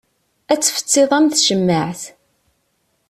Ad 0.51 0.59
tfettiḍ 0.61 1.11
am 1.17 1.27
tcemmaεt. 1.29 2.01